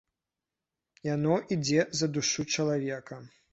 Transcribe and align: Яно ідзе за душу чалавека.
Яно 1.09 1.35
ідзе 1.57 1.81
за 2.01 2.11
душу 2.17 2.49
чалавека. 2.57 3.23